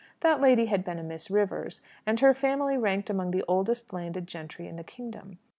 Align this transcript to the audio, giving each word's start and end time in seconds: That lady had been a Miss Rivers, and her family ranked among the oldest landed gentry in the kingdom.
That 0.21 0.41
lady 0.41 0.65
had 0.65 0.83
been 0.83 0.97
a 0.97 1.03
Miss 1.03 1.29
Rivers, 1.29 1.79
and 2.07 2.19
her 2.21 2.33
family 2.33 2.75
ranked 2.75 3.11
among 3.11 3.29
the 3.29 3.45
oldest 3.47 3.93
landed 3.93 4.25
gentry 4.25 4.67
in 4.67 4.75
the 4.75 4.83
kingdom. 4.83 5.37